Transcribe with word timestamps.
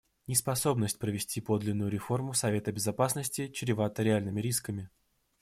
Неспособность 0.25 0.97
провести 0.97 1.41
подлинную 1.41 1.91
реформу 1.91 2.33
Совета 2.33 2.71
Безопасности 2.71 3.49
чревата 3.49 4.01
реальными 4.01 4.41
рисками. 4.41 4.89